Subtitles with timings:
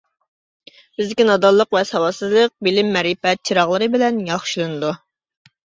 [1.01, 5.01] بىزدىكى نادانلىق ۋە ساۋاتسىزلىق بىلىم-مەرىپەت چىراغلىرى بىلەن ياخشىلىنىدۇ.